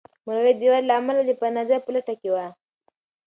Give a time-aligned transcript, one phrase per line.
[0.25, 2.47] مرغۍ د واورې له امله د پناه ځای په لټه کې وې.